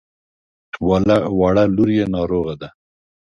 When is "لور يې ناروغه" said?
1.75-2.53